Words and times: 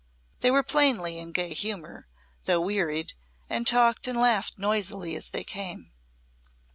They 0.39 0.49
were 0.49 0.63
plainly 0.63 1.19
in 1.19 1.31
gay 1.31 1.53
humour, 1.53 2.07
though 2.45 2.59
wearied, 2.59 3.13
and 3.51 3.67
talked 3.67 4.07
and 4.07 4.19
laughed 4.19 4.57
noisily 4.57 5.15
as 5.15 5.27
they 5.29 5.43
came. 5.43 5.91